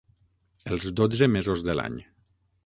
Els 0.75 0.87
dotze 1.01 1.27
mesos 1.35 1.63
de 1.69 1.77
l'any. 1.81 2.01